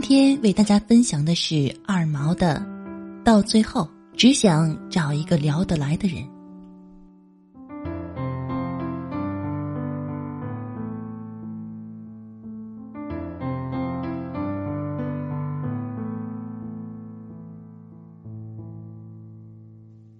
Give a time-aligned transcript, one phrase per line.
[0.00, 2.64] 今天为大家分享的是二毛的，
[3.24, 6.22] 到最后只想找一个聊得来的人。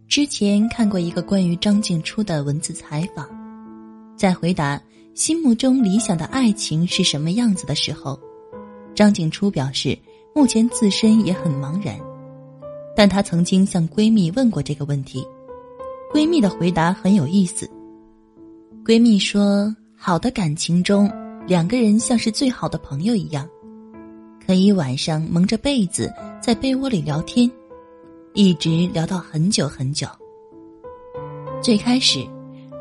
[0.08, 3.28] 之前看过一个关于张静初的文字采访，
[4.16, 4.82] 在回答
[5.14, 8.18] 心目中理想的爱情是什么样子的时候。
[8.98, 9.96] 张静初表示，
[10.34, 11.96] 目前自身也很茫然，
[12.96, 15.24] 但她曾经向闺蜜问过这个问题，
[16.12, 17.70] 闺蜜的回答很有意思。
[18.84, 21.08] 闺蜜说：“好的感情中，
[21.46, 23.48] 两个人像是最好的朋友一样，
[24.44, 27.48] 可以晚上蒙着被子在被窝里聊天，
[28.34, 30.08] 一直聊到很久很久。”
[31.62, 32.26] 最开始，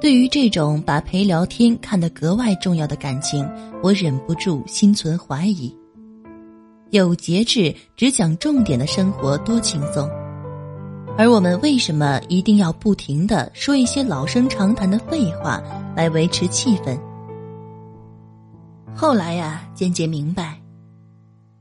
[0.01, 3.47] 对于这种把陪聊天看得格外重要的感情，
[3.83, 5.71] 我忍不住心存怀疑。
[6.91, 10.09] 有节制、只讲重点的生活多轻松，
[11.17, 15.61] 而我们为什么一定要不停的说一些老生常谈的废话
[15.95, 16.97] 来维持气氛？
[18.95, 20.57] 后来呀，渐渐明白，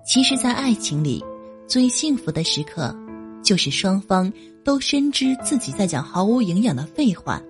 [0.06, 1.24] 其实，在爱情里，
[1.66, 2.94] 最幸福的时刻，
[3.42, 4.32] 就是双方
[4.64, 7.42] 都深知自己在讲毫无营养的废话，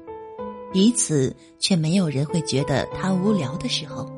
[0.72, 4.10] 彼此却没有人会觉得他无聊的时候。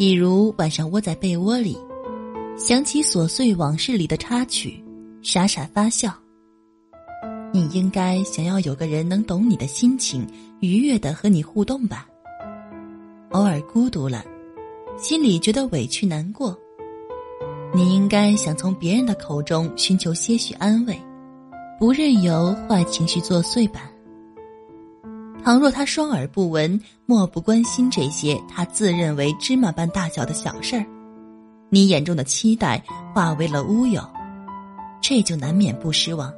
[0.00, 1.76] 比如晚上窝在被窝里，
[2.56, 4.82] 想起琐碎往事里的插曲，
[5.20, 6.10] 傻傻发笑。
[7.52, 10.26] 你应该想要有个人能懂你的心情，
[10.60, 12.08] 愉悦的和你互动吧。
[13.32, 14.24] 偶尔孤独了，
[14.96, 16.58] 心里觉得委屈难过，
[17.74, 20.98] 你应该想从别人的口中寻求些许安慰，
[21.78, 23.89] 不任由坏情绪作祟吧。
[25.50, 30.86] 倘若他双耳不闻，漠不关心这些他自认为芝麻般大小的小事儿，
[31.70, 32.80] 你眼中的期待
[33.12, 34.00] 化为了乌有，
[35.02, 36.32] 这就难免不失望。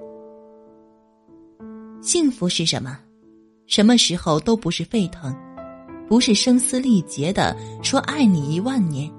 [2.01, 2.99] 幸福是什么？
[3.67, 5.37] 什么时候都不是沸腾，
[6.09, 9.13] 不是声嘶力竭的说爱你一万年，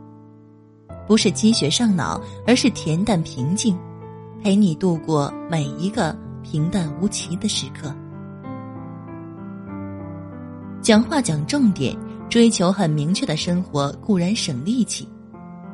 [1.07, 3.77] 不是积雪上脑，而是恬淡平静，
[4.41, 7.95] 陪你度过每一个平淡无奇的时刻。
[10.83, 11.97] 讲话讲重点，
[12.29, 15.07] 追求很明确的生活固然省力气，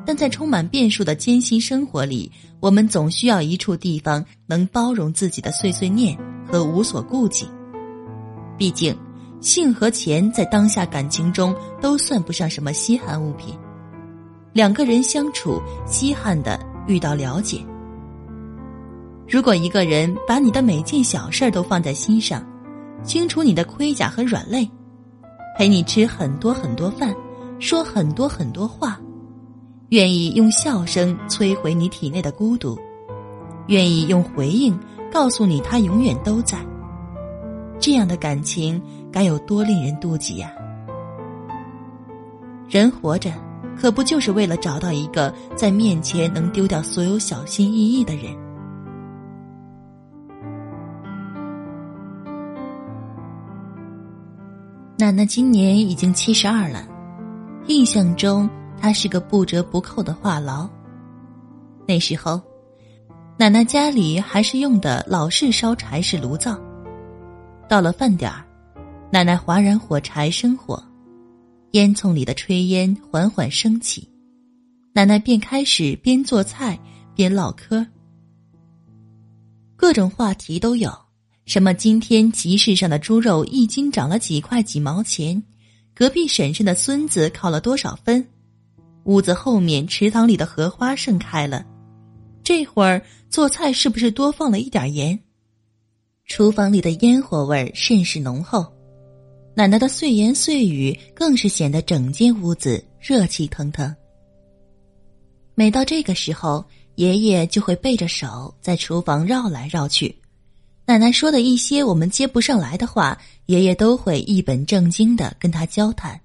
[0.06, 6.16] 但在充满变数的艰辛生活里，我们总需要一处地方能包容自己的碎碎念
[6.46, 7.44] 和无所顾忌。
[8.56, 8.96] 毕竟，
[9.40, 13.52] 性和钱在当下感情中都算不上什么稀罕物品。
[14.52, 16.56] 两个人相处，稀罕的
[16.86, 17.58] 遇到了解。
[19.28, 22.46] 如果一个人把你的每件小事都放在心上，
[23.02, 24.70] 清楚你的盔甲和软肋。
[25.60, 27.14] 陪你吃很多很多饭，
[27.58, 28.98] 说很多很多话，
[29.90, 32.78] 愿意用笑声摧毁你体内的孤独，
[33.66, 34.74] 愿意用回应
[35.12, 36.56] 告诉你他永远都在。
[37.78, 38.80] 这样的感情
[39.12, 40.50] 该有多令人妒忌呀！
[42.66, 43.30] 人活着，
[43.78, 48.34] 可不就是为了找到一个在面前能丢掉所有小心翼翼的人？
[55.00, 56.86] 奶奶今年已经七十二了，
[57.68, 58.46] 印象中
[58.78, 60.68] 她是个不折不扣的话痨。
[61.88, 62.38] 那时候，
[63.38, 66.60] 奶奶家里还是用的老式烧柴式炉灶。
[67.66, 68.44] 到了饭点儿，
[69.10, 70.84] 奶奶划燃火柴生火，
[71.70, 74.06] 烟囱里的炊烟缓缓升起，
[74.92, 76.78] 奶奶便开始边做菜
[77.14, 77.86] 边唠嗑，
[79.76, 80.92] 各种话题都有。
[81.50, 81.74] 什么？
[81.74, 85.42] 今天集市上的猪肉一斤涨了几块几毛钱？
[85.92, 88.24] 隔壁婶婶的孙子考了多少分？
[89.02, 91.66] 屋子后面池塘里的荷花盛开了。
[92.44, 95.18] 这会儿做菜是不是多放了一点盐？
[96.24, 98.64] 厨房里的烟火味甚是浓厚，
[99.56, 103.92] 奶奶的碎言碎语更是显得整间屋子热气腾腾。
[105.56, 106.64] 每到这个时候，
[106.94, 110.14] 爷爷就会背着手在厨房绕来绕去。
[110.90, 113.16] 奶奶说的一些我们接不上来的话，
[113.46, 116.20] 爷爷都会一本正经的跟他交谈。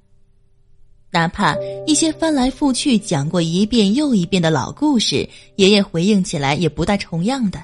[1.12, 7.62] 哪怕一些翻来覆去讲过一遍又一遍的老故事，爷爷回应起来也不带重样的，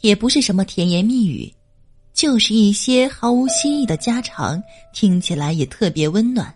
[0.00, 1.52] 也不是什么甜言蜜语，
[2.14, 4.58] 就是一些毫无新意的家常，
[4.94, 6.50] 听起来也特别温暖。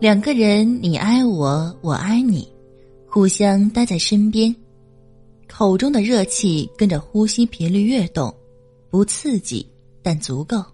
[0.00, 2.50] 两个人，你爱我，我爱你，
[3.06, 4.56] 互相待在身边，
[5.54, 8.34] 口中的热气跟着呼吸频率跃动，
[8.88, 9.68] 不刺激，
[10.02, 10.64] 但足够。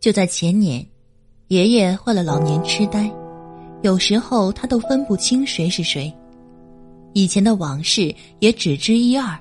[0.00, 0.84] 就在前年。
[1.48, 3.08] 爷爷患了老年痴呆，
[3.82, 6.12] 有时候他都分不清谁是谁，
[7.12, 9.38] 以前的往事也只知一二，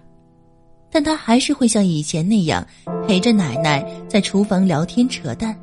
[0.92, 2.64] 但他还是会像以前那样
[3.08, 5.60] 陪着奶奶在厨房聊天扯淡。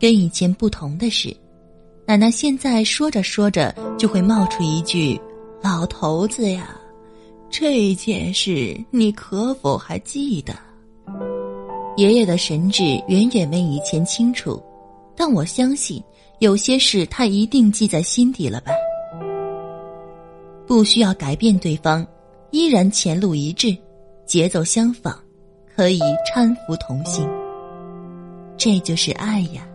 [0.00, 1.32] 跟以前不同的是，
[2.04, 5.16] 奶奶现在说着说着就会冒出一句
[5.64, 6.78] ：“老头子呀，
[7.48, 10.52] 这件事你可否还记得？”
[11.96, 14.62] 爷爷的神智远远没以前清楚，
[15.16, 16.04] 但我相信
[16.40, 18.72] 有些事他一定记在心底了吧。
[20.66, 22.06] 不需要改变对方，
[22.50, 23.74] 依然前路一致，
[24.26, 25.14] 节奏相仿，
[25.74, 25.98] 可以
[26.30, 27.26] 搀扶同行。
[28.58, 29.66] 这就是爱呀。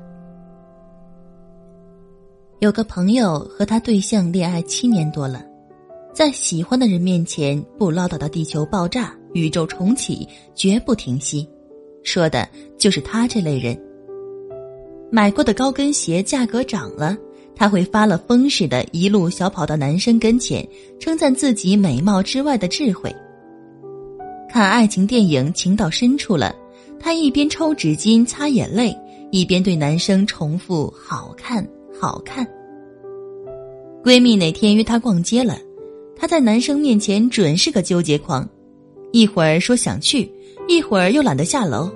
[2.60, 5.44] 有个朋友和他对象恋爱七年多了，
[6.14, 11.48] 在喜欢的人面前不唠叨到地球爆炸、宇宙重启，绝不停息。
[12.04, 12.48] 说的
[12.78, 13.80] 就是他这类人。
[15.12, 17.18] 买过的高跟鞋价格涨了，
[17.56, 20.68] 他会发了疯似的，一路小跑到男生跟前，
[21.00, 23.14] 称赞自己美貌之外的智慧。
[24.50, 26.56] 看爱情电影情到深处了，
[27.00, 28.96] 他一边抽纸巾擦眼泪，
[29.32, 31.66] 一边对男生重复“好看，
[32.00, 32.46] 好看”。
[34.04, 35.60] 闺蜜哪天约她逛街了，
[36.20, 38.48] 她在男生面前准是个纠结狂，
[39.14, 40.30] 一会儿说想去。
[40.68, 41.90] 一会儿又懒得下楼，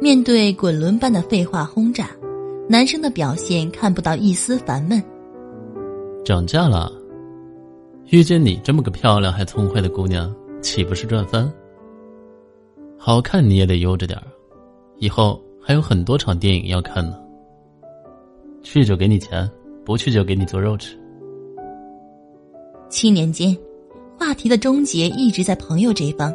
[0.00, 2.10] 面对滚轮般的废话轰炸，
[2.68, 5.02] 男生的表现看不到一丝烦闷。
[6.24, 6.92] 涨价了，
[8.10, 11.52] 遇见你这么个漂亮还聪慧的姑娘，岂不是赚翻？
[12.96, 14.26] 好看你也得悠着点儿，
[14.98, 17.18] 以后还有很多场电影要看呢。
[18.62, 19.50] 去就给你钱，
[19.84, 20.96] 不去就给你做肉吃。
[22.88, 23.56] 七年间，
[24.18, 26.32] 话题的终结一直在朋友这方。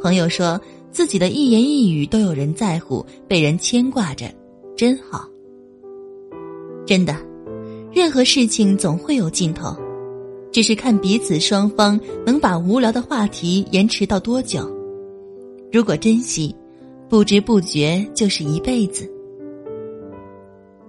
[0.00, 4.26] 朋友说自己的一言一语都有人在乎，被人牵挂着，
[4.76, 5.28] 真好。
[6.86, 7.16] 真的，
[7.92, 9.76] 任何事情总会有尽头，
[10.52, 14.70] 只是看彼此双方能把无聊的话题延迟到多久。
[15.72, 16.54] 如果珍惜，
[17.08, 19.10] 不知不觉就是一辈子。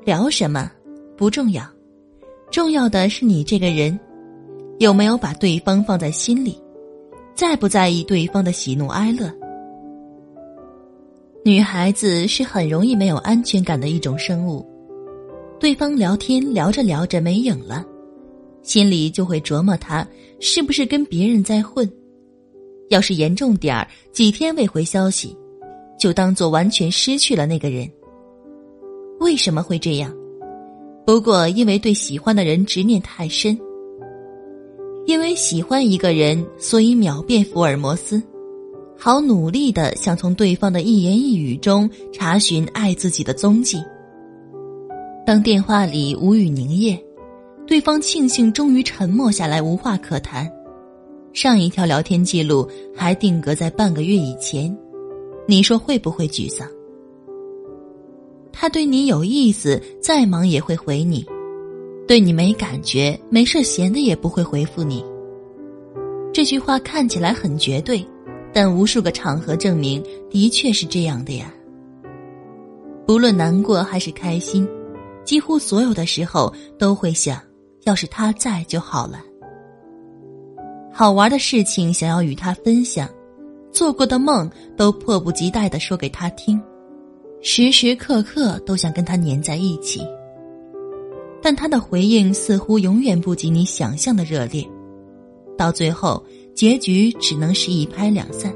[0.05, 0.71] 聊什么
[1.17, 1.63] 不重要，
[2.51, 3.99] 重要的是你这个人
[4.79, 6.59] 有没有把对方放在心里。
[7.35, 9.31] 在不在意对方的喜怒哀乐？
[11.45, 14.65] 女孩子是很容易没有安全感的一种生物。
[15.59, 17.85] 对方聊天聊着聊着没影了，
[18.63, 20.07] 心里就会琢磨他
[20.39, 21.87] 是不是跟别人在混。
[22.89, 25.35] 要是严重点儿，几天未回消息，
[25.99, 27.87] 就当做完全失去了那个人。
[29.19, 30.11] 为什么会这样？
[31.05, 33.57] 不过因为对喜欢的人执念太深。
[35.07, 38.21] 因为喜欢一个人，所以秒变福尔摩斯，
[38.97, 43.81] 好努力的想从对方的一言一语中查询爱自己的踪迹。
[45.25, 47.01] 当电话里无语凝噎，
[47.65, 50.45] 对方庆幸终于沉默下来，无话可谈。
[51.31, 54.77] 上一条聊天记录还定格在半个月以前，
[55.47, 56.67] 你说会不会沮丧？
[58.51, 61.25] 他对你有意思，再忙也会回你。
[62.07, 65.03] 对你没感觉，没事闲的也不会回复你。
[66.33, 68.07] 这句话看起来很绝对，
[68.53, 71.53] 但无数个场合证明的确是这样的呀。
[73.05, 74.67] 不论难过还是开心，
[75.25, 77.41] 几乎所有的时候都会想，
[77.83, 79.19] 要是他在就好了。
[80.93, 83.09] 好玩的事情想要与他分享，
[83.71, 86.59] 做过的梦都迫不及待的说给他听，
[87.41, 90.01] 时时刻刻都想跟他粘在一起。
[91.47, 94.67] 但他的回应似乎永远不及你想象的热烈，
[95.57, 96.21] 到最后
[96.53, 98.53] 结局只能是一拍两散。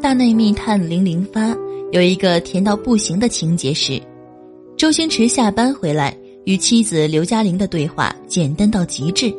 [0.00, 1.54] 大内密探零零发
[1.92, 4.00] 有一个甜到不行的情节是，
[4.78, 9.30] 周星驰下班回来与妻子刘嘉玲的对话简单到极致，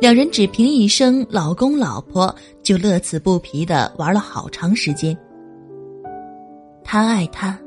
[0.00, 2.34] 两人只凭一声“老公老婆”
[2.64, 5.14] 就乐此不疲的玩了好长时间。
[6.82, 7.58] 他爱他，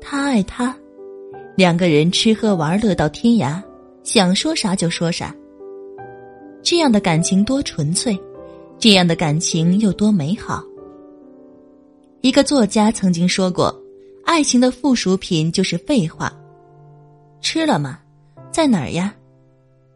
[0.00, 0.74] 他爱他。
[1.60, 3.62] 两个人吃喝玩乐到天涯，
[4.02, 5.34] 想说啥就说啥。
[6.62, 8.18] 这样的感情多纯粹，
[8.78, 10.64] 这样的感情又多美好？
[12.22, 13.78] 一个作家曾经说过
[14.24, 16.32] ：“爱情的附属品就是废话。”
[17.42, 17.98] 吃了吗？
[18.50, 19.14] 在哪儿呀？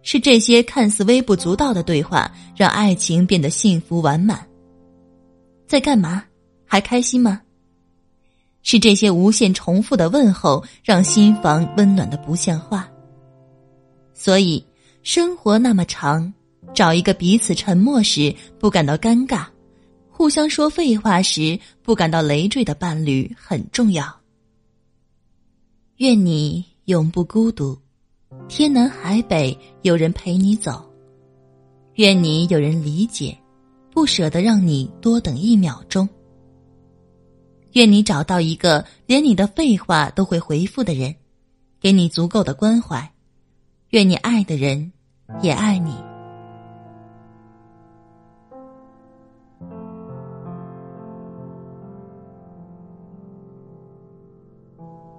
[0.03, 4.47] 是这些看似微不足道的对话，让爱情变得幸福完满。
[5.67, 6.25] 在干嘛？
[6.67, 7.41] 还开心吗？
[8.65, 12.89] 是这些无限重复的问候，让心房温暖的不像话。
[14.13, 14.65] 所以，
[15.03, 16.33] 生活那么长，
[16.75, 19.47] 找一个彼此沉默时不感到尴尬，
[20.11, 24.05] 互相说废话时不感到累赘的伴侣很重要。
[25.99, 27.79] 愿你永不孤独，
[28.49, 30.91] 天南海北有人陪你走。
[31.97, 33.37] 愿你有人理解，
[33.93, 36.09] 不舍得让你多等一秒钟。
[37.75, 41.15] 愿你找到一个连你的废话都会回复的人，
[41.81, 43.13] 给你足够的关怀。
[43.91, 44.93] 愿你爱的人
[45.43, 45.93] 也爱你。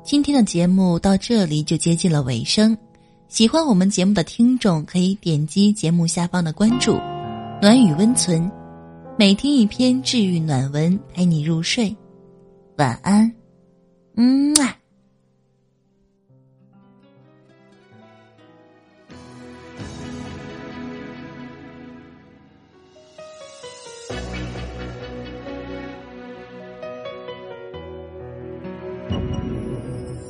[0.03, 2.77] 今天的节目到这里就接近了尾声，
[3.27, 6.93] 喜欢我们节目的听众可以点击节目下方的关注
[7.61, 8.49] “暖雨温存”，
[9.19, 11.93] 每天一篇治愈暖文，陪你入睡。
[12.77, 13.33] 晚安，
[14.17, 14.75] 嗯啊。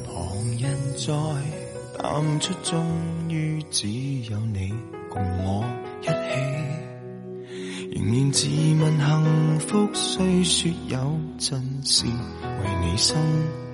[0.06, 1.14] 旁人在
[1.98, 2.86] 淡出，终
[3.28, 3.90] 于只
[4.30, 4.72] 有你
[5.10, 5.66] 共我
[6.04, 6.85] 一起。
[7.96, 8.46] 仍然自
[8.82, 10.98] 问幸福，虽说有
[11.38, 13.16] 阵时为你生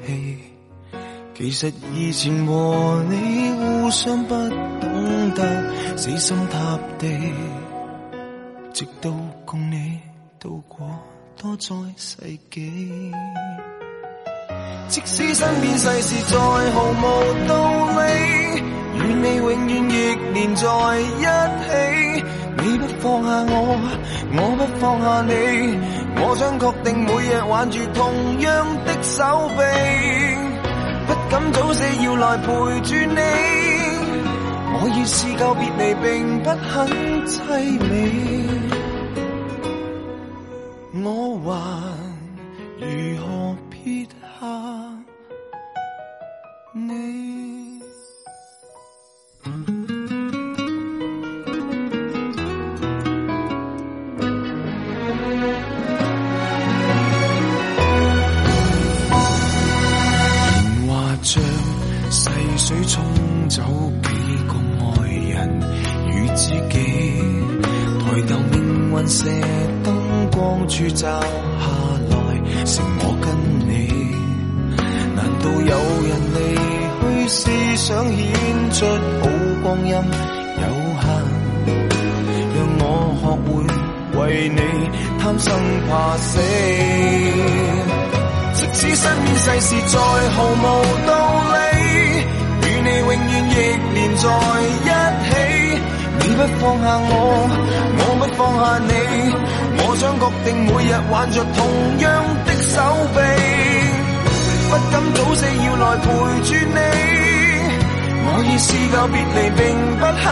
[0.06, 0.38] 气。
[1.34, 4.36] 其实以前和你互相不
[4.80, 7.08] 懂得死心塌地，
[8.72, 9.12] 直到
[9.44, 9.98] 共你
[10.40, 10.88] 度过
[11.36, 12.18] 多载世
[12.52, 13.12] 纪。
[14.88, 18.62] 即使身边世事再毫无道理，
[19.00, 20.68] 与你永远亦连在
[21.00, 21.24] 一
[21.64, 22.24] 起。
[22.64, 23.56] 你不放下我，
[24.34, 25.32] 我不放下你，
[26.22, 29.62] 我想确定每日挽住同样的手臂，
[31.08, 32.46] 不敢早死要来陪
[32.82, 33.20] 住你。
[34.74, 36.88] 我已是告别离，并不很
[37.26, 37.90] 凄美，
[41.04, 41.08] 我
[41.46, 41.50] 还
[61.32, 61.42] 像
[62.10, 63.02] 细水冲
[63.48, 63.62] 走
[64.04, 64.10] 几
[64.50, 65.32] 个爱人
[66.10, 66.76] 与知己，
[68.02, 69.30] 抬头命运射
[69.82, 69.96] 灯
[70.30, 71.66] 光柱照下
[72.10, 72.16] 来，
[72.66, 73.26] 剩我跟
[73.66, 73.72] 你。
[75.16, 75.74] 难道有
[76.04, 76.38] 人离
[77.00, 77.40] 去是
[77.78, 78.20] 想显
[78.74, 78.86] 出
[79.22, 79.24] 好
[79.64, 80.68] 光阴有
[81.00, 81.02] 限？
[82.58, 82.84] 让我
[83.16, 83.50] 学会
[84.20, 84.20] 为
[84.50, 84.60] 你
[85.18, 85.48] 贪生
[85.88, 86.30] 怕死。
[88.74, 90.64] 即使身边世事再毫无
[91.08, 91.10] 道
[91.54, 91.56] 理。
[92.64, 93.16] 与你永远
[93.50, 93.54] 亦
[93.94, 94.24] 连在
[94.72, 94.90] 一
[95.28, 95.30] 起，
[96.20, 97.14] 你不放下我，
[97.98, 98.92] 我不放下你，
[99.78, 101.60] 我想确定每日挽着同
[102.00, 102.06] 样
[102.46, 102.74] 的手
[103.14, 103.18] 臂，
[104.70, 106.06] 不敢早死要来陪
[106.44, 106.80] 住你。
[108.24, 109.60] 我已试够别离，并
[110.00, 110.24] 不很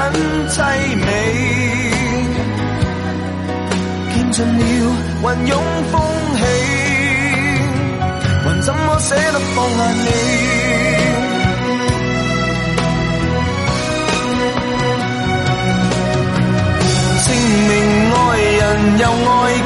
[0.49, 0.55] 凄
[0.95, 1.07] 美，
[4.13, 4.61] 见尽了
[5.21, 5.51] 云涌
[5.91, 5.93] 风
[6.37, 6.41] 起，
[9.09, 10.07] 还怎么舍得放下你？
[18.99, 19.09] 又爱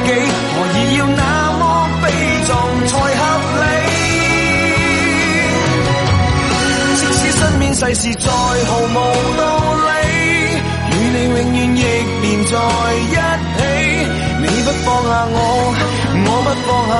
[0.06, 0.08] 己，
[0.54, 1.22] 何以要那
[1.58, 1.62] 么
[2.02, 2.04] 悲
[2.46, 2.50] 壮
[2.86, 3.22] 才合
[3.60, 3.64] 理？
[6.94, 8.94] 即使身边世事再毫无
[9.36, 9.42] 道
[9.74, 9.88] 理，
[10.90, 11.36] 与你永远
[11.76, 11.80] 亦
[12.22, 12.52] 连在
[12.94, 13.14] 一
[13.58, 13.60] 起。
[14.40, 15.36] 你不放下我，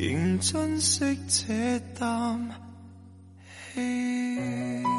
[0.00, 2.48] 仍珍惜这啖
[3.74, 4.97] 气。